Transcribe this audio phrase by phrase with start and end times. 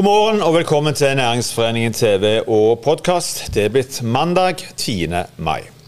[0.00, 3.54] God morgen og velkommen til Næringsforeningen TV og podkast.
[3.54, 5.06] Det er blitt mandag 10.
[5.36, 5.79] mai.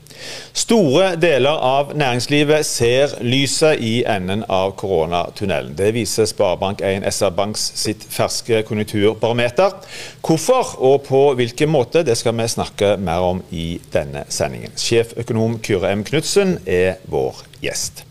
[0.52, 5.72] Store deler av næringslivet ser lyset i enden av koronatunnelen.
[5.78, 9.78] Det viser Sparebank1 SR-Banks sitt ferske konjunkturbarometer.
[10.20, 14.76] Hvorfor og på hvilken måte, det skal vi snakke mer om i denne sendingen.
[14.76, 16.04] Sjeføkonom Kyrre M.
[16.04, 18.04] Knutsen er vår gjest.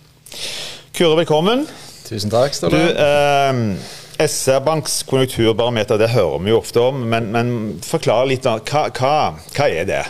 [0.98, 1.68] Kyrre, velkommen.
[2.10, 2.80] Tusen takk, Ståle.
[2.82, 7.54] Du, eh, SR-Banks konjunkturbarometer det hører vi jo ofte om, men, men
[7.85, 8.49] forklar litt.
[8.49, 9.13] Hva, hva,
[9.55, 10.02] hva, er det?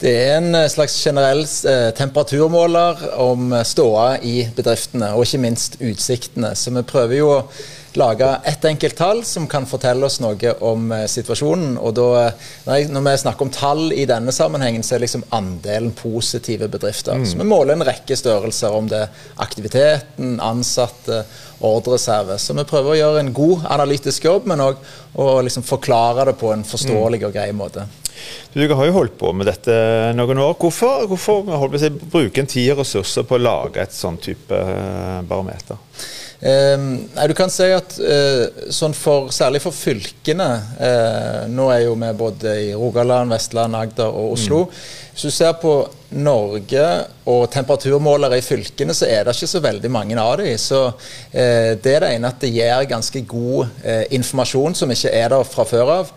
[0.00, 5.76] Det er en eh, slags generell eh, temperaturmåler om ståa i bedriftene, og ikke minst
[5.76, 6.54] utsiktene.
[6.56, 7.42] Så vi prøver jo å
[8.00, 11.76] lage ett enkelt tall som kan fortelle oss noe om eh, situasjonen.
[11.76, 12.30] Og da,
[12.64, 17.20] når, vi snakker om tall i denne sammenhengen, så er liksom andelen positive bedrifter.
[17.20, 17.28] Mm.
[17.28, 21.26] Så vi måler en rekke størrelser om det er aktiviteten, ansatte,
[21.60, 22.40] ordreserve.
[22.40, 24.80] Så vi prøver å gjøre en god analytisk jobb, men òg
[25.20, 27.84] å liksom forklare det på en forståelig og grei måte.
[28.52, 29.74] Du har jo holdt på med dette
[30.16, 30.56] noen år.
[30.58, 31.44] Hvorfor, hvorfor
[32.10, 35.78] bruke en tid og ressurser på å lage et sånn type eh, barometer?
[36.40, 40.46] Eh, du kan si at eh, sånn for, Særlig for fylkene
[40.80, 44.62] eh, Nå er jo vi både i Rogaland, Vestland, Agder og Oslo.
[44.64, 45.09] Mm.
[45.20, 45.72] Hvis du ser på
[46.16, 46.84] Norge
[47.28, 50.54] og temperaturmålere i fylkene, så er det ikke så veldig mange av dem.
[50.56, 53.84] Så eh, det er det ene at det gir ganske god
[54.16, 56.14] informasjon som ikke er der fra før av.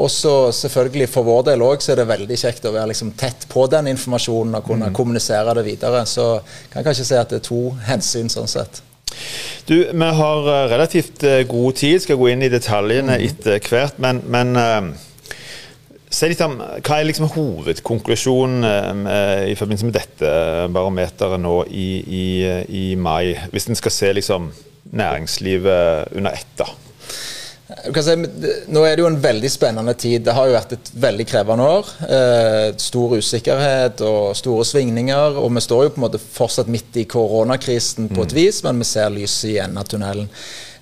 [0.00, 3.12] og så selvfølgelig for vår del òg så er det veldig kjekt å være liksom,
[3.20, 4.96] tett på den informasjonen og kunne mm.
[4.96, 6.06] kommunisere det videre.
[6.08, 6.38] Så
[6.72, 8.80] kan jeg kanskje si at det er to hensyn sånn sett.
[9.68, 13.28] Du, Vi har eh, relativt eh, god tid, skal gå inn i detaljene mm.
[13.28, 14.00] etter hvert.
[14.00, 14.56] Men, men
[16.22, 18.64] uh, litt om, hva er liksom hovedkonklusjonen
[19.08, 20.32] uh, i forbindelse med dette
[20.74, 22.26] barometeret nå i, i,
[22.68, 24.50] i mai, hvis en skal se liksom
[24.96, 26.52] næringslivet under ett?
[26.58, 26.70] da?
[27.66, 28.12] Si,
[28.70, 30.22] nå er det jo en veldig spennende tid.
[30.26, 31.88] Det har jo vært et veldig krevende år.
[32.06, 35.40] Eh, stor usikkerhet og store svingninger.
[35.42, 38.38] Og vi står jo på en måte fortsatt midt i koronakrisen på et mm.
[38.38, 40.30] vis, men vi ser lyset i enden av tunnelen.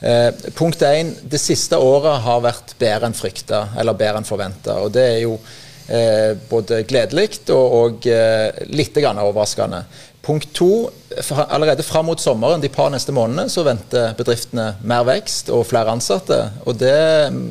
[0.05, 1.15] Eh, punkt én.
[1.23, 4.77] Det siste året har vært bedre enn frykta, eller bedre enn forventa.
[4.85, 5.39] Og det er jo
[5.89, 9.85] eh, både gledelig og, og eh, litt overraskende.
[10.25, 10.89] Punkt to,
[11.49, 15.93] allerede fram mot sommeren, de par neste månedene, så venter bedriftene mer vekst og flere
[15.93, 16.39] ansatte.
[16.65, 16.95] Og det,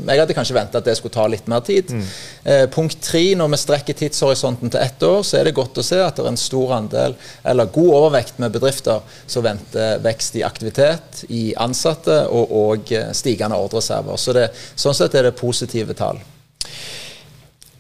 [0.07, 1.91] Jeg hadde kanskje venta at det skulle ta litt mer tid.
[1.94, 2.07] Mm.
[2.44, 5.85] Eh, punkt tre, når vi strekker tidshorisonten til ett år, så er det godt å
[5.85, 10.41] se at det er en stor andel, eller god overvekt med bedrifter som venter vekst
[10.41, 14.17] i aktivitet, i ansatte og, og stigende ordreserver.
[14.17, 16.17] Så det, sånn sett er det positive tall.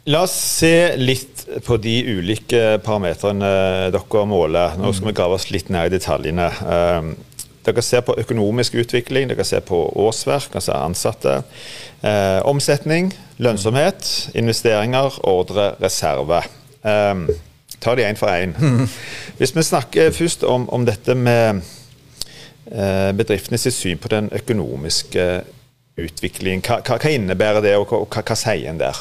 [0.05, 3.51] La oss se litt på de ulike parametrene
[3.93, 4.75] dere måler.
[4.75, 6.49] Nå skal vi grave oss litt ned i detaljene.
[6.75, 7.13] Ehm,
[7.63, 11.37] dere ser på økonomisk utvikling, dere ser på årsverk, altså ansatte.
[12.03, 16.41] Eh, omsetning, lønnsomhet, investeringer, ordre, reserve.
[16.83, 17.23] Eh,
[17.79, 18.57] ta de én for én.
[19.39, 21.63] Hvis vi snakker først om, om dette med
[22.63, 25.43] bedriftene bedriftenes syn på den økonomiske
[25.99, 26.63] utviklingen.
[26.65, 28.97] Hva, hva, hva innebærer det, og hva, hva sier en der?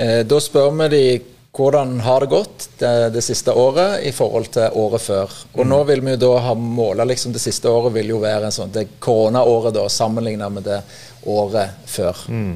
[0.00, 1.04] Eh, da spør vi de
[1.52, 5.32] hvordan har det gått det, det, siste året i forhold til året før.
[5.58, 8.48] Og nå vil vi jo da ha måla liksom Det siste året vil jo være
[8.48, 10.78] en sånn, det koronaåret da, sammenligna med det
[11.26, 12.22] året før.
[12.30, 12.54] Mm.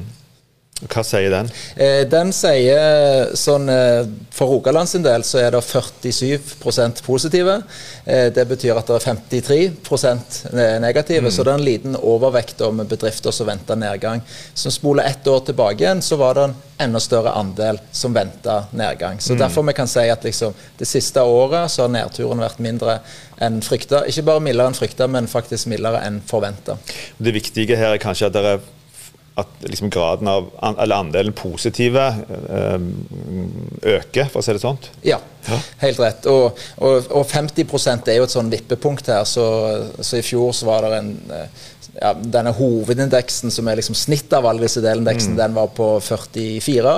[0.83, 1.47] Hva sier den?
[1.79, 4.01] Eh, den sier sånn eh,
[4.35, 7.61] For Rogaland sin del så er det 47 positive.
[8.03, 11.29] Eh, det betyr at det er 53 negative.
[11.29, 11.31] Mm.
[11.31, 14.19] Så det er en liten overvekt om bedrifter som venter nedgang.
[14.51, 16.59] Så spoler ett år tilbake igjen, så var det en
[16.89, 19.23] enda større andel som venta nedgang.
[19.23, 19.39] Så mm.
[19.45, 22.99] Derfor vi kan si at liksom, det siste året så har nedturen vært mindre
[23.39, 24.03] enn frykta.
[24.11, 26.75] Ikke bare mildere enn frykta, men faktisk mildere enn forventa.
[27.15, 28.73] Det viktige her er kanskje at det er
[29.35, 30.47] at liksom graden av,
[30.79, 32.05] eller andelen positive
[32.49, 32.85] øh,
[33.83, 34.79] øker, for å si det sånn?
[35.03, 35.59] Ja, ja.
[35.81, 36.27] helt rett.
[36.31, 37.65] Og, og, og 50
[38.07, 39.27] er jo et sånn vippepunkt her.
[39.27, 39.45] Så,
[39.99, 41.63] så, i fjor så var det en eh,
[41.95, 45.41] ja, Denne hovedindeksen, som er liksom snittet av alle disse delindeksene, mm.
[45.43, 46.97] den var på 44.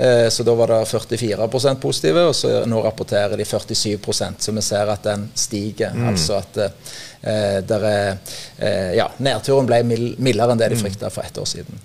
[0.00, 3.96] Eh, så da var det 44% positive, og så nå rapporterer de 47
[4.36, 5.96] så vi ser at den stiger.
[5.96, 6.08] Mm.
[6.12, 8.18] Altså at eh, Eh, der er,
[8.58, 10.84] eh, ja, nedturen ble mildere enn det de mm.
[10.84, 11.80] frykta for ett år siden.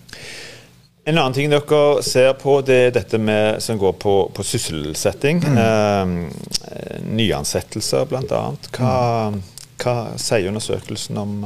[1.06, 5.44] En annen ting dere ser på, det er dette med, som går på, på sysselsetting.
[5.44, 5.60] Mm.
[5.62, 8.42] Eh, nyansettelser, bl.a.
[8.74, 8.96] Hva,
[9.36, 9.42] mm.
[9.84, 11.38] hva sier undersøkelsen om,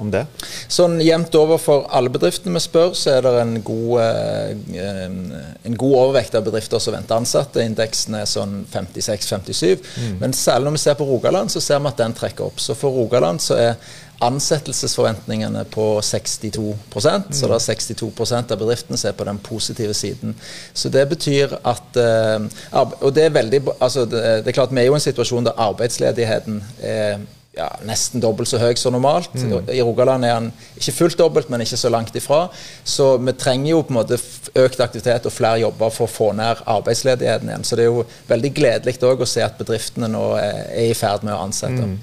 [0.00, 0.24] om det?
[0.72, 5.02] Sånn Jevnt over for alle bedriftene vi spør, så er det en god, eh,
[5.68, 7.64] en god overvekt av bedrifter som venter ansatte.
[7.64, 9.82] Indeksen er sånn 56-57.
[9.96, 10.16] Mm.
[10.22, 12.60] Men særlig når vi ser på Rogaland, så ser vi at den trekker opp.
[12.62, 13.76] Så for Rogaland så er
[14.22, 20.36] ansettelsesforventningene på 62% Så det er 62 av bedriftene som er på den positive siden.
[20.74, 22.38] Så det betyr at eh,
[23.00, 25.58] Og det er veldig altså det, er klart Vi er jo i en situasjon der
[25.58, 29.34] arbeidsledigheten er ja, nesten dobbelt så høy som normalt.
[29.36, 29.68] Mm.
[29.72, 30.46] I Rogaland er han
[30.78, 32.46] ikke fullt dobbelt, men ikke så langt ifra.
[32.84, 34.18] Så vi trenger jo på en måte
[34.62, 37.66] økt aktivitet og flere jobber for å få ned arbeidsledigheten igjen.
[37.68, 41.36] Så det er jo veldig gledelig å se at bedriftene nå er, i ferd med
[41.36, 41.90] å ansette.
[41.90, 41.98] Mm.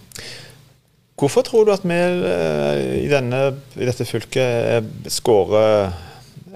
[1.19, 3.41] Hvorfor tror du at vi eh, i, denne,
[3.75, 5.89] i dette fylket skårer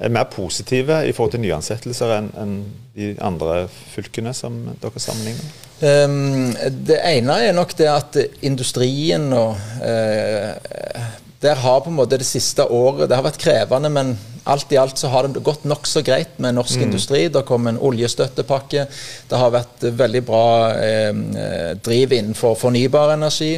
[0.03, 2.55] er mer positive i forhold til nyansettelser enn en
[2.93, 3.63] de andre
[3.93, 5.53] fylkene som dere sammenligner?
[5.83, 6.53] Um,
[6.87, 11.09] det ene er nok det at industrien og uh,
[11.43, 14.13] Der har på en måte det siste året Det har vært krevende, men
[14.47, 16.83] alt i alt så har det gått nokså greit med norsk mm.
[16.83, 17.21] industri.
[17.31, 18.85] Det kom en oljestøttepakke.
[19.29, 23.53] Det har vært veldig bra eh, driv innenfor fornybar energi.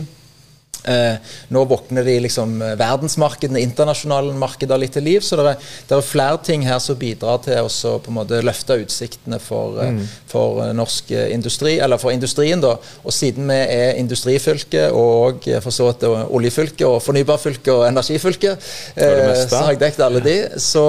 [0.86, 1.16] Eh,
[1.50, 5.24] nå våkner de liksom eh, verdensmarkedene, internasjonale markeder litt til liv.
[5.26, 8.42] Så det er, det er, flere ting her som bidrar til å på en måte
[8.46, 10.04] løfte utsiktene for, eh, mm.
[10.30, 12.62] for norsk industri, eller for industrien.
[12.62, 12.76] da.
[13.04, 18.56] Og siden vi er industrifylke og for så vidt oljefylke og fornybarfylke og energifylke,
[18.96, 20.86] eh, så har jeg dekket alle de, så,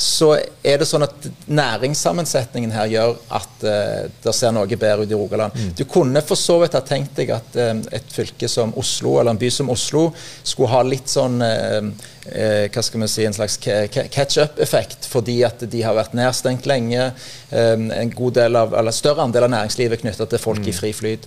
[0.00, 0.30] så,
[0.64, 5.18] er det sånn at næringssammensetningen her gjør at uh, det ser noe bedre ut i
[5.18, 5.56] Rogaland.
[5.56, 5.74] Mm.
[5.76, 9.40] Du kunne for så vidt ha tenkt deg at et fylke som Oslo eller en
[9.40, 15.06] by som Oslo skulle ha litt sånn uh, hva skal vi si, en slags catch-up-effekt,
[15.08, 17.06] fordi at de har vært nedstengt lenge.
[17.50, 20.68] En god del av, eller større andel av næringslivet knytta til folk mm.
[20.68, 21.26] i fri flyt.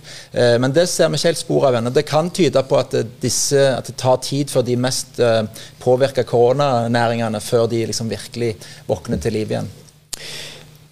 [0.62, 1.92] Men det ser vi ikke helt spor av ennå.
[1.92, 5.42] Det kan tyde på at, disse, at, det tar tid for de mest eh,
[5.82, 8.54] påvirka koronanæringene før de liksom virkelig
[8.88, 9.70] våkner til liv igjen.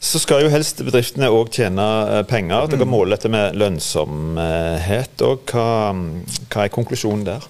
[0.03, 2.67] Så skal jo helst bedriftene òg tjene eh, penger.
[2.73, 2.91] Dere mm.
[2.91, 5.23] måler dette med lønnsomhet.
[5.23, 5.67] og hva,
[6.51, 7.47] hva er konklusjonen der?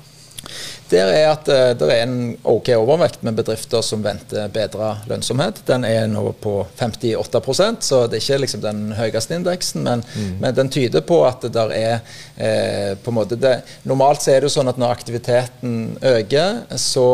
[0.93, 5.62] Der er at uh, det er en OK overvekt med bedrifter som venter bedre lønnsomhet.
[5.69, 10.35] Den er nå på 58% så det er ikke liksom den høyeste indeksen, men, mm.
[10.43, 11.94] men, den tyder på at det der er
[12.37, 13.55] eh, på en måte det,
[13.89, 15.77] Normalt så er det jo sånn at når aktiviteten
[16.12, 17.06] øker, så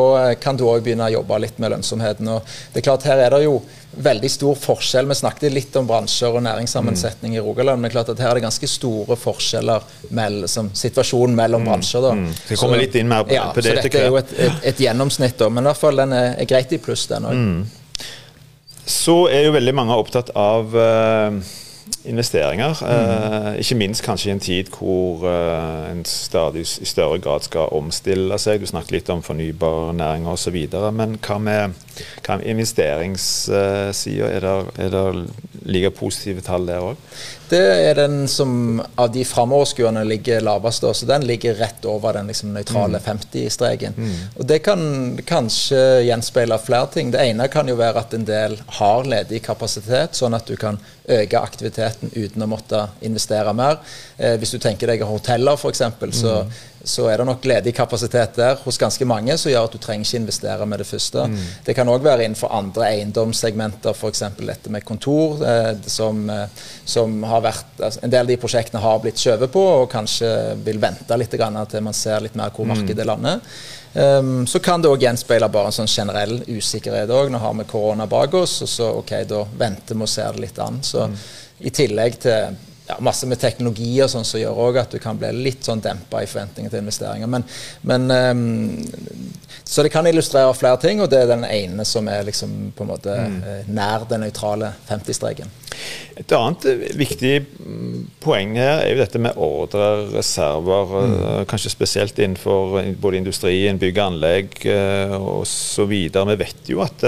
[0.42, 2.28] kan du òg begynne å jobbe litt med lønnsomheten.
[2.34, 5.08] og det er klart Her er det jo veldig stor forskjell.
[5.08, 7.38] Vi snakket litt om bransjer og næringssammensetning mm.
[7.38, 7.82] i Rogaland.
[7.82, 11.70] Men klart at her er det ganske store forskjeller som situasjonen mellom mm.
[11.70, 12.04] bransjer.
[12.04, 12.12] Da.
[12.18, 12.28] Mm.
[12.44, 13.74] Så, kommer litt inn mer på, ja, på det.
[13.74, 15.50] Så dette er jo et, et, et gjennomsnitt, da.
[15.52, 17.38] Men i hvert fall den er, er greit i pluss, den òg.
[17.38, 18.04] Mm.
[18.88, 21.34] Så er jo veldig mange opptatt av uh,
[22.08, 22.78] investeringer.
[22.88, 27.72] Eh, ikke minst kanskje i en tid hvor eh, en stadig i større grad skal
[27.76, 28.60] omstille seg.
[28.60, 30.58] Du snakket litt om fornybare næringer osv.
[30.96, 31.76] Men hva med,
[32.24, 34.28] hva med investeringssida?
[34.28, 34.46] Er,
[34.78, 35.26] er, det
[35.68, 36.96] like positive tall der òg?
[37.48, 40.84] Det er den som av de framoverskuende ligger lavest.
[40.84, 43.06] Så den ligger rett over den liksom, nøytrale mm.
[43.06, 43.96] 50-streken.
[43.96, 44.18] Mm.
[44.36, 44.82] Og Det kan
[45.26, 47.12] kanskje gjenspeile flere ting.
[47.14, 50.80] Det ene kan jo være at en del har ledig kapasitet, sånn at du kan
[51.08, 53.80] øke aktiviteten uten å måtte investere mer.
[54.18, 55.86] Eh, hvis du tenker deg hoteller f.eks.,
[56.18, 59.74] så, mm så er det nok ledig kapasitet der hos ganske mange som gjør at
[59.74, 61.24] du trenger ikke investere med det første.
[61.26, 61.38] Mm.
[61.66, 64.22] Det kan òg være innenfor andre eiendomssegmenter, f.eks.
[64.38, 66.46] dette med kontor, eh, som, eh,
[66.84, 70.30] som, har vært altså, En del av de prosjektene har blitt skjøvet på, og kanskje
[70.64, 72.74] vil vente litt til man ser litt mer hvor mm.
[72.74, 73.42] markedet lander.
[73.94, 77.32] Um, så kan det òg gjenspeile bare en sånn generell usikkerhet òg.
[77.32, 80.44] Nå har vi korona bak oss, og så ok, da venter vi og ser det
[80.44, 80.82] litt an.
[80.84, 81.16] Så mm.
[81.66, 85.18] i tillegg til ja, masse med teknologi og sånn som gjør også at du kan
[85.20, 87.28] bli litt sånn dempa i forventninger til investeringer.
[87.30, 87.44] Men,
[87.88, 88.42] men um,
[89.68, 92.86] så det kan illustrere flere ting, og det er den ene som er liksom på
[92.86, 93.38] en måte mm.
[93.48, 95.50] Eh, nær den nøytrale 50-streken.
[96.18, 100.94] Et annet eh, viktig mm, poeng her er jo dette med ordrereserver.
[100.94, 101.14] Mm.
[101.14, 104.58] Eh, kanskje spesielt innenfor både industrien, bygg og anlegg
[105.18, 105.94] osv.
[105.94, 107.04] Vi vet jo at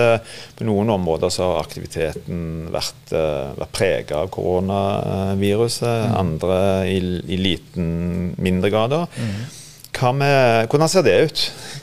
[0.57, 5.89] på noen områder så har aktiviteten vært, vært prega av koronaviruset.
[6.11, 6.19] Mm.
[6.21, 7.91] Andre i, i, liten,
[8.39, 8.97] mindre grad.
[9.17, 9.60] Mm.
[9.91, 11.41] Med, hvordan ser det ut?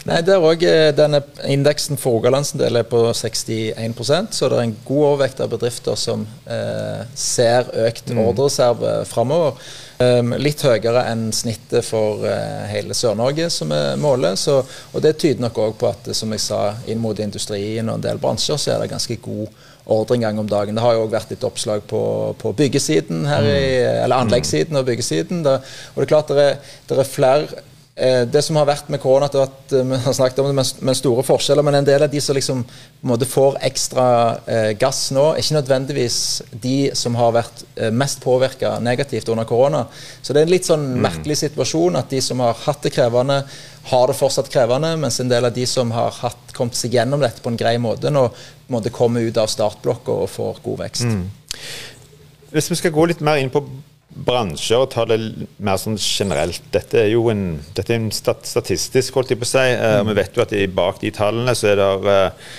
[0.08, 4.64] Nei, der også, eh, denne Indeksen for Rogalands del er på 61% så det er
[4.64, 8.24] en god overvekt av bedrifter som eh, ser økt mm.
[8.24, 9.60] ordreserve framover.
[9.98, 14.38] Um, litt høyere enn snittet for uh, hele Sør-Norge, som er målet.
[14.38, 17.98] Så, og Det tyder nok òg på at som jeg sa, inn mot industrien og
[17.98, 19.48] en del bransjer så er det ganske god
[19.90, 20.78] ordreinngang om dagen.
[20.78, 22.02] Det har jo òg vært litt oppslag på,
[22.38, 24.04] på byggesiden her i, mm.
[24.06, 25.42] eller anleggssiden og byggesiden.
[25.48, 28.92] Der, og det er klart det er, det er flere Eh, det som har vært
[28.94, 32.04] med korona, at eh, vi har snakket om det med, store forskjeller, men en del
[32.06, 32.60] av de som liksom
[33.26, 34.06] får ekstra
[34.46, 36.20] eh, gass nå, er ikke nødvendigvis
[36.52, 39.88] de som har vært eh, mest påvirka negativt under korona.
[40.22, 41.02] Så det er en litt sånn mm.
[41.08, 43.42] merkelig situasjon at de som har hatt det krevende,
[43.88, 47.22] har det fortsatt krevende, mens en del av de som har hatt, kommet seg gjennom
[47.24, 48.28] dette på en grei måte, nå
[48.74, 51.10] måtte komme ut av startblokka og får god vekst.
[51.10, 51.28] Mm.
[52.54, 53.66] Hvis vi skal gå litt mer inn på
[54.26, 55.20] bransjer og ta det
[55.62, 56.66] mer sånn generelt.
[56.74, 59.68] Dette er jo en, dette er en statistisk, holdt jeg på å si.
[59.78, 60.12] Uh, mm.
[60.12, 62.52] Vi vet jo at bak de tallene så er det uh,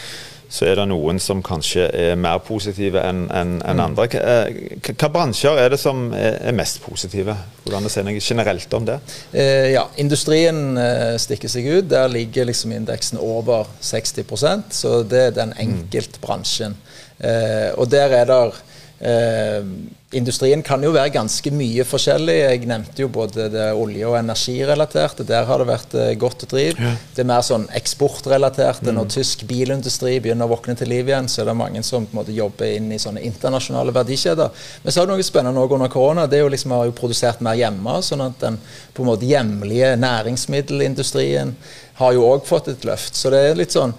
[0.49, 3.83] så er det noen som kanskje er mer positive enn en, en mm.
[3.85, 4.07] andre.
[4.09, 7.35] Hvilke eh, bransjer er det som er, mest positive?
[7.67, 8.97] Hvordan ser noe generelt om det?
[9.37, 11.91] Eh, ja, Industrien eh, stikker seg ut.
[11.93, 15.61] Der ligger liksom indeksen over 60% så det er den mm.
[15.67, 16.79] enkeltbransjen.
[17.19, 18.41] Eh, og der er det
[19.01, 19.65] Eh,
[20.11, 22.35] industrien kan jo være ganske mye forskjellig.
[22.35, 25.27] Jeg nevnte jo både det olje- og energirelaterte.
[25.29, 26.81] Der har det vært eh, godt driv.
[26.81, 26.95] Ja.
[27.15, 28.91] Det er mer sånn eksportrelaterte.
[28.91, 28.97] Mm.
[28.99, 32.17] Når tysk bilindustri begynner å våkne til liv igjen, så er det mange som på
[32.17, 34.67] en måte jobber inn i sånne internasjonale verdikjeder.
[34.83, 36.27] Men så har det noe spennende også under korona.
[36.27, 38.01] Det er jo liksom, har jo produsert mer hjemme.
[38.03, 38.59] sånn at den
[38.95, 41.55] på en måte hjemlige næringsmiddelindustrien
[41.99, 43.15] har jo òg fått et løft.
[43.19, 43.95] Så det er litt sånn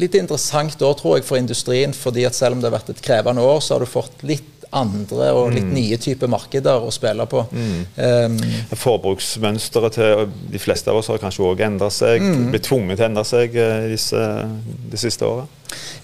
[0.00, 1.92] litt interessant år, tror jeg, for industrien.
[1.94, 4.54] fordi at selv om det har vært et krevende år, så har du fått litt
[4.76, 5.72] andre og litt mm.
[5.72, 7.40] nye typer markeder å spille på.
[7.56, 7.78] Mm.
[7.96, 8.34] Um,
[8.76, 12.20] Forbruksmønsteret til de fleste av oss har kanskje òg endra seg.
[12.20, 12.50] Mm.
[12.52, 14.24] Blitt tvunget til å endre seg eh, disse,
[14.92, 15.46] de siste åra.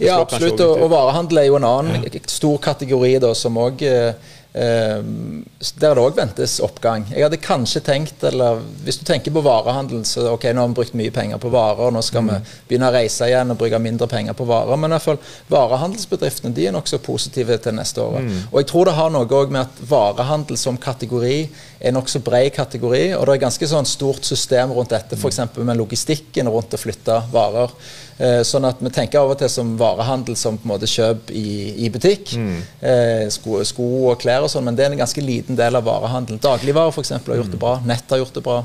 [0.01, 0.61] Ja, absolutt.
[0.65, 2.25] Og, og, varehandel er jo en annen ja.
[2.31, 7.09] stor kategori da, som òg Uh, der det òg ventes oppgang.
[7.11, 10.77] Jeg hadde kanskje tenkt, eller Hvis du tenker på varehandel, så ok, nå har vi
[10.79, 12.29] brukt mye penger på varer, og nå skal mm.
[12.31, 14.79] vi begynne å reise igjen og bruke mindre penger på varer.
[14.79, 15.19] Men i hvert fall,
[15.51, 18.21] varehandelsbedriftene de er nokså positive til neste år.
[18.23, 18.39] Mm.
[18.53, 21.39] Og jeg tror det har noe òg med at varehandel som kategori
[21.81, 25.43] er nokså bred kategori, og det er ganske sånn stort system rundt dette, f.eks.
[25.59, 27.75] med logistikken rundt å flytte varer.
[28.15, 31.33] Eh, sånn at vi tenker av og til som varehandel som på en måte kjøp
[31.35, 31.49] i,
[31.83, 32.37] i butikk.
[32.39, 32.57] Mm.
[32.79, 35.87] Eh, sko, sko, og klær og sånn, men det er en ganske liten del av
[35.89, 36.39] varehandelen.
[36.43, 37.11] Dagligvarer f.eks.
[37.17, 37.75] har gjort det bra.
[37.89, 38.61] Nett har gjort det bra.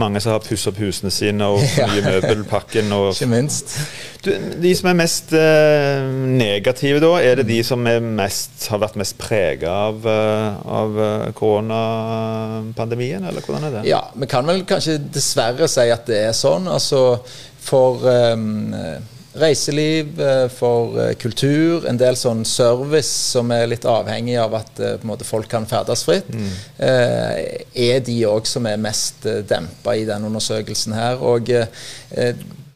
[0.00, 1.62] Mange som har pusset opp husene sine og
[1.92, 2.90] nye møbelpakken.
[2.96, 3.76] Og, Ikke minst.
[4.22, 6.02] Du, de som er mest eh,
[6.34, 11.00] negative, da, er det de som mest, har vært mest prega av, eh, av
[11.38, 13.86] koronapandemien, eller hvordan er det?
[13.90, 16.66] Ja, vi kan vel kanskje dessverre si at det er sånn.
[16.70, 17.22] altså
[17.62, 18.72] for um,
[19.32, 24.82] reiseliv, eh, for uh, kultur, en del sånn service som er litt avhengig av at
[24.82, 26.50] uh, folk kan ferdes fritt, mm.
[26.82, 31.22] er de òg som er mest dempa i denne undersøkelsen her.
[31.22, 31.48] Og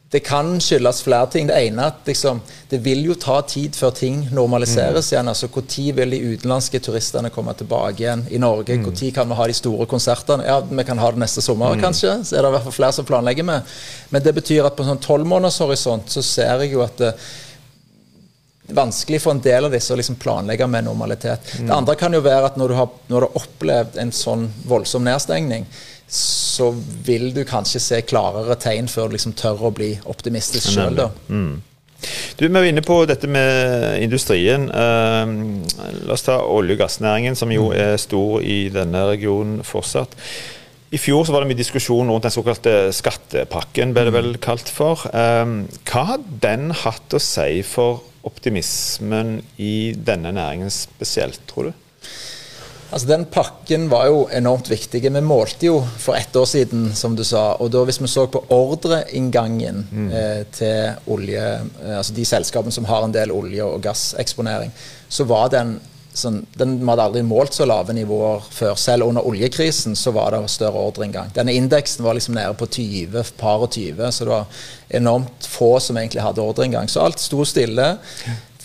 [0.09, 1.47] det kan skyldes flere ting.
[1.47, 5.13] Det ene at liksom, det vil jo ta tid før ting normaliseres mm.
[5.13, 5.31] igjen.
[5.33, 8.77] altså Når vil de utenlandske turistene komme tilbake igjen i Norge?
[8.77, 9.11] Når mm.
[9.15, 10.45] kan vi ha de store konsertene?
[10.47, 11.81] Ja, Vi kan ha det neste sommer, mm.
[11.83, 12.13] kanskje.
[12.23, 13.75] Så er det i hvert fall flere som planlegger med.
[14.09, 17.11] Men det betyr at på en sånn tolvmånedershorisont så ser jeg jo at det,
[18.63, 21.51] det er vanskelig for en del av disse å liksom planlegge med normalitet.
[21.59, 21.67] Mm.
[21.67, 24.47] Det andre kan jo være at når du har, når du har opplevd en sånn
[24.71, 25.67] voldsom nedstengning,
[26.07, 26.69] så
[27.05, 31.01] vil du kanskje se klarere tegn før du liksom tør å bli optimistisk sjøl.
[31.27, 31.57] Mm.
[32.37, 34.69] Du, Vi er inne på dette med industrien.
[34.69, 35.63] Uh,
[36.05, 37.79] la oss ta olje- og gassnæringen, som jo mm.
[37.81, 40.15] er stor i denne regionen fortsatt.
[40.87, 44.43] I fjor så var det mye diskusjon rundt den såkalte skattepakken, ble det vel mm.
[44.43, 45.03] kalt for.
[45.11, 51.83] Um, hva har den hatt å si for optimismen i denne næringen spesielt, tror du?
[52.89, 55.01] Altså Den pakken var jo enormt viktig.
[55.03, 57.57] Vi målte jo for ett år siden, som du sa.
[57.59, 60.07] og da Hvis vi så på ordreinngangen mm.
[60.11, 61.43] eh, til olje,
[61.83, 64.71] eh, altså de selskapene som har en del olje- og gasseksponering,
[65.09, 65.79] så var den
[66.17, 68.75] sånn, den, Vi hadde aldri målt så lave nivåer før.
[68.79, 71.31] Selv under oljekrisen så var det større ordreinngang.
[71.35, 74.63] Denne indeksen var liksom nede på 20, par og 20, så det var
[75.01, 76.89] enormt få som egentlig hadde ordreinngang.
[76.89, 77.97] Så alt sto stille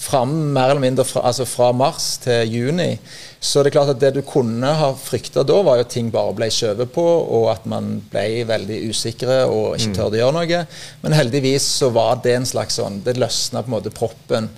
[0.03, 2.97] fram mer eller mindre fra, altså fra mars til juni.
[3.43, 6.11] Så det er klart at det du kunne ha frykta da, var jo at ting
[6.15, 9.97] bare ble skjøvet på, og at man ble veldig usikre og ikke mm.
[9.99, 10.63] tørde å gjøre noe.
[11.05, 14.51] Men heldigvis så var det en slags sånn Det løsna på en måte proppen.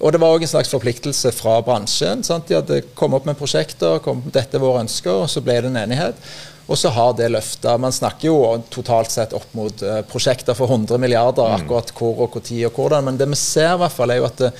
[0.00, 2.22] Og det var òg en slags forpliktelse fra bransjen.
[2.24, 2.48] Sant?
[2.48, 5.72] De hadde kommet opp med prosjekter, kom, dette er våre ønsker, og så ble det
[5.72, 6.22] en enighet.
[6.70, 7.74] Og så har det løfta.
[7.80, 8.38] Man snakker jo
[8.72, 11.58] totalt sett opp mot uh, prosjekter for 100 milliarder, mm.
[11.58, 13.10] akkurat hvor og hvor tid og hvordan.
[13.10, 14.52] Men det vi ser, i hvert fall, er jo at det,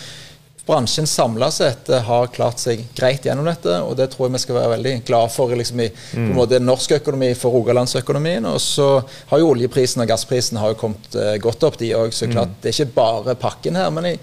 [0.66, 3.75] bransjen samla sett eh, har klart seg greit gjennom dette.
[3.83, 6.31] og Det tror jeg vi skal være veldig glad for liksom i mm.
[6.37, 8.47] måte norsk økonomi for rogalandsøkonomien.
[8.50, 8.88] Og så
[9.33, 12.14] har jo oljeprisen og gassprisen har jo kommet uh, godt opp, de òg.
[12.14, 12.62] Så klart, mm.
[12.62, 13.90] det er ikke bare pakken her.
[13.90, 14.23] men jeg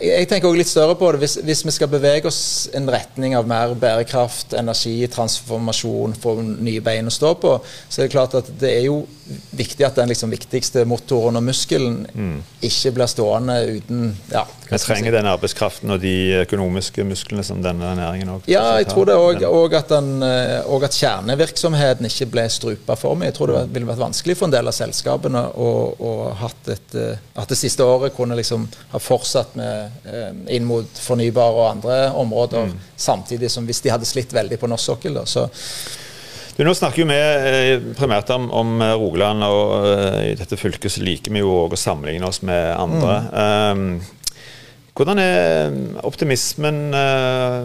[0.00, 1.22] jeg tenker også litt større på det.
[1.22, 6.36] Hvis, hvis, vi skal bevege oss i en retning av mer bærekraft, energi, transformasjon, få
[6.42, 7.56] nye bein å stå på,
[7.88, 9.02] så er det klart at det er jo
[9.50, 12.38] viktig at den liksom viktigste motoren og muskelen mm.
[12.66, 15.14] ikke blir stående uten ja, Vi trenger si.
[15.14, 19.44] den arbeidskraften og de økonomiske musklene som denne næringen òg Ja, jeg tror det òg.
[19.46, 23.30] Og, at, eh, og at kjernevirksomheten ikke ble strupa for meg.
[23.30, 26.98] Jeg tror det ville vært vanskelig for en del av selskapene å, å hatt et,
[26.98, 29.81] eh, at det siste året kunne liksom ha fortsatt med
[30.52, 32.86] inn mot fornybar og andre områder, mm.
[32.96, 35.20] samtidig som hvis de hadde slitt veldig på norsk sokkel.
[35.28, 35.48] Så
[36.56, 40.92] du, nå snakker vi eh, primært om, om, eh, Rogaland, og uh, i dette fylket
[40.92, 43.14] så liker vi jo òg å sammenligne oss med andre.
[43.32, 43.94] Mm.
[43.96, 45.72] Um, hvordan er
[46.04, 47.64] optimismen uh,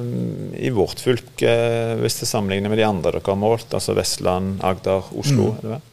[0.55, 1.51] i vårt fylke,
[2.00, 5.51] hvis det sammenligner med de andre dere har målt, altså Vestland, Agder, Oslo?
[5.51, 5.57] Mm.
[5.57, 5.86] er det vel?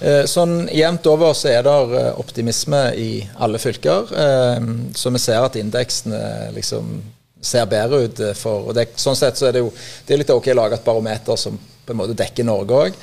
[0.00, 3.10] Eh, sånn Jevnt over så er det eh, optimisme i
[3.40, 4.10] alle fylker.
[4.12, 6.98] Eh, så vi ser at indeksene liksom
[7.40, 8.20] ser bedre ut.
[8.36, 9.72] For, og det, sånn sett så er det jo
[10.06, 12.94] det er litt ok å lage et barometer som på en måte dekker Norge òg.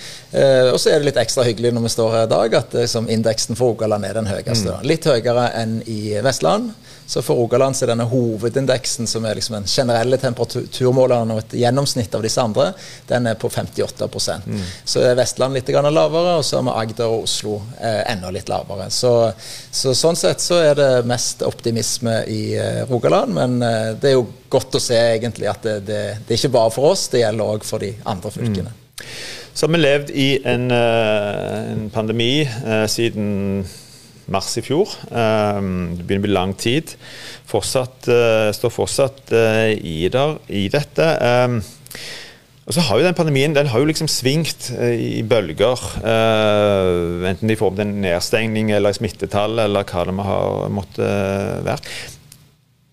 [0.73, 3.05] og så er det litt ekstra hyggelig når vi står her i dag at liksom,
[3.07, 4.73] indeksen for Rogaland er den høyeste.
[4.73, 4.89] Mm.
[4.91, 6.73] Litt høyere enn i Vestland.
[7.13, 11.51] Så for Rogaland så er denne hovedindeksen, som er liksom den generelle temperaturmåleren og et
[11.61, 12.71] gjennomsnitt av disse andre,
[13.05, 14.07] den er på 58
[14.47, 14.63] mm.
[14.81, 18.49] Så er Vestland litt lavere, og så har vi Agder og Oslo eh, enda litt
[18.49, 18.89] lavere.
[18.89, 19.11] Så,
[19.69, 24.17] så, sånn sett så er det mest optimisme i eh, Rogaland, men eh, det er
[24.17, 27.21] jo godt å se egentlig at det, det, det er ikke bare for oss, det
[27.21, 28.73] gjelder òg for de andre fylkene.
[28.73, 29.05] Mm.
[29.53, 33.67] Så har vi levd i en, eh, en pandemi eh, siden
[34.31, 34.91] mars i fjor.
[35.11, 36.95] Ehm, det begynner å bli lang tid.
[37.49, 41.09] Fortsatt, eh, står fortsatt eh, i, der, i dette.
[41.21, 41.59] Ehm,
[42.63, 45.79] og så har jo den Pandemien den har jo liksom svingt eh, i bølger.
[47.27, 51.95] enten i form av nedstengning eller smittetall eller hva det må ha måttet være.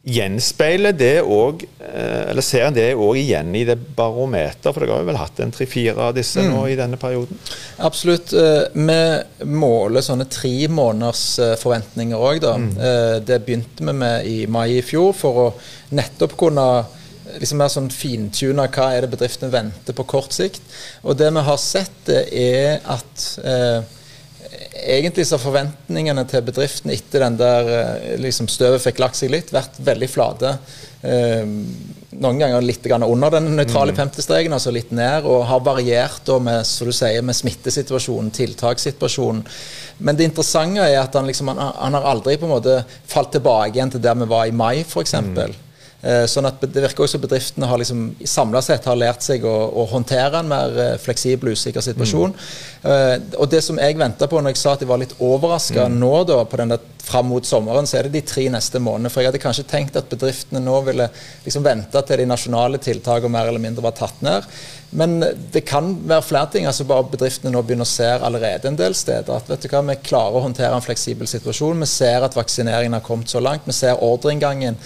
[0.01, 4.71] Gjenspeiler det òg, eh, eller ser en det òg igjen i det barometeret?
[4.73, 6.55] For dere har jo vel hatt en tre-fire av disse mm.
[6.55, 7.43] nå i denne perioden?
[7.85, 8.33] Absolutt.
[8.33, 12.55] Eh, vi måler sånne tre måneders eh, forventninger òg, da.
[12.57, 12.73] Mm.
[13.29, 15.47] Det begynte vi med i mai i fjor, for å
[15.93, 16.67] nettopp kunne
[17.39, 20.63] liksom mer sånn fintune hva er det bedriftene venter på kort sikt.
[21.05, 23.99] Og det vi har sett, er at eh,
[24.81, 29.33] egentlig så har forventningene til bedriften etter den der eh, liksom støvet fikk lagt seg
[29.33, 30.53] litt, vært veldig flate.
[31.03, 31.47] Eh,
[32.21, 34.57] noen ganger litt under den nøytrale 50-streken, mm.
[34.59, 39.45] altså litt ned, og har variert med, du sier, med smittesituasjonen, tiltakssituasjonen.
[40.05, 43.35] Men det interessante er at han, liksom, han, han, har aldri på en måte falt
[43.37, 45.17] tilbake igjen til der vi var i mai, f.eks.
[45.21, 45.69] Mm.
[46.01, 49.45] Eh, sånn at Det virker også som bedriftene har liksom, samla sett har lært seg
[49.45, 52.33] å, å, håndtere en mer eh, fleksibel, usikker situasjon.
[52.81, 53.27] Mm.
[53.37, 55.99] og Det som jeg venta på når jeg sa at jeg var litt overraska mm.
[56.01, 59.11] nå da, på den der fram mot sommeren, så er det de tre neste månedene.
[59.13, 61.09] For jeg hadde kanskje tenkt at bedriftene nå ville
[61.45, 64.47] liksom vente til de nasjonale tiltakene mer eller mindre var tatt ned.
[64.91, 65.21] Men
[65.55, 66.67] det kan være flere ting.
[66.67, 69.85] altså bare Bedriftene nå begynner å se allerede en del steder at vet du hva,
[69.87, 71.85] vi klarer å håndtere en fleksibel situasjon.
[71.85, 73.69] Vi ser at vaksineringen har kommet så langt.
[73.71, 74.79] Vi ser ordreinngangen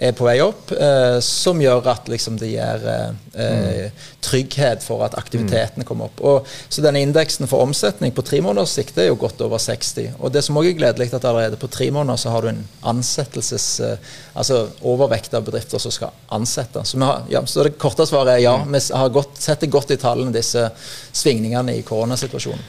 [0.00, 3.98] er på vei opp, eh, som gjør at liksom, det gir eh, mm.
[4.24, 6.22] trygghet for at aktiviteten kommer opp.
[6.24, 10.16] Og, så denne indeksen for omsetning på tre måneders sikt er jo godt over 60.
[10.18, 12.64] Og det som også er gledelig, at allerede på tre måneder så har du en
[12.94, 13.68] ansettelses...
[13.84, 14.10] Eh,
[14.40, 16.80] altså overvekt av bedrifter som skal ansette.
[16.86, 18.56] Så, har, ja, så det korte svaret er ja.
[18.62, 18.72] Mm.
[18.76, 20.68] Vi har godt, sett det godt i tallene, disse
[21.12, 22.62] svingningene i koronasituasjonen.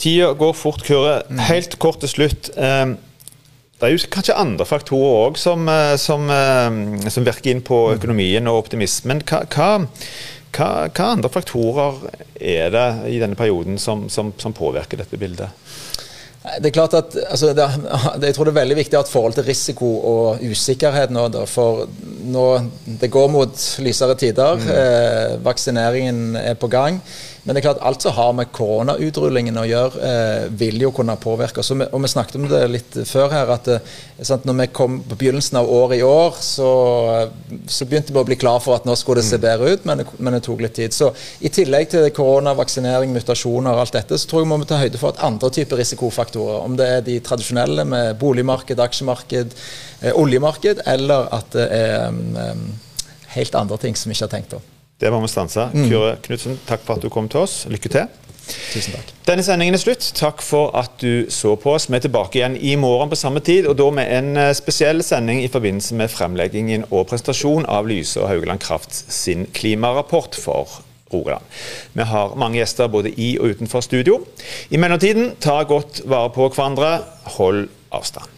[0.00, 1.22] Tida går fort, Kure.
[1.30, 1.42] Mm.
[1.48, 2.50] Helt kort til slutt.
[2.58, 2.96] Um,
[3.80, 7.80] det er jo kanskje andre faktorer òg som, eh, som, eh, som, virker inn på
[7.96, 9.22] økonomien og optimismen.
[9.26, 9.80] Hva, hva,
[10.54, 11.98] hva, andre faktorer
[12.38, 15.50] er det i denne perioden som, som påvirker dette bildet?
[16.44, 17.66] Det er klart at, altså, det,
[18.26, 21.28] Jeg tror det er veldig viktig et forhold til risiko og usikkerhet nå.
[21.32, 21.86] Da, for
[22.30, 22.48] nå,
[23.00, 24.60] det går mot lysere tider.
[24.60, 24.72] Mm.
[24.74, 27.00] Eh, vaksineringen er på gang.
[27.44, 31.12] Men det er klart alt som har med koronautrullingen å gjøre, eh, vil jo kunne
[31.20, 31.70] påvirke oss.
[31.74, 33.90] Og, vi, snakket om det litt før her, at eh,
[34.24, 36.70] sant, når vi kom på begynnelsen av året i år, så,
[37.68, 39.44] så, begynte vi å bli klar for at nå skulle det se mm.
[39.44, 40.96] bedre ut, men det, men det tok litt tid.
[40.96, 41.12] Så
[41.44, 44.80] i tillegg til korona, vaksinering, mutasjoner og alt dette, så tror jeg vi må ta
[44.80, 49.52] høyde for at andre typer risikofaktorer, om det er de tradisjonelle med boligmarked, aksjemarked,
[50.00, 52.68] eh, oljemarked, eller at det er eh,
[53.36, 54.68] helt andre ting som vi ikke har tenkt på.
[55.00, 55.68] Det må vi stanse.
[55.74, 55.88] Mm.
[55.90, 57.64] Kyrre Knutsen, takk for at du kom til oss.
[57.70, 58.06] Lykke til.
[58.44, 59.10] Tusen takk.
[59.24, 60.04] Denne sendingen er slutt.
[60.18, 61.88] Takk for at du så på oss.
[61.88, 65.02] Vi er tilbake igjen i morgen på samme tid, og da med en eh, spesiell
[65.06, 70.80] sending i forbindelse med fremleggingen og presentasjon av Lyse og Haugeland Kraft sin klimarapport for
[71.12, 71.44] Rogaland.
[71.94, 74.20] Vi har mange gjester både i og utenfor studio.
[74.70, 76.96] I mellomtiden, ta godt vare på hverandre.
[77.38, 78.33] Hold avstand.